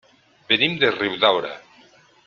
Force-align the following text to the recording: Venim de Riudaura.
Venim 0.53 0.79
de 0.85 0.91
Riudaura. 0.95 1.55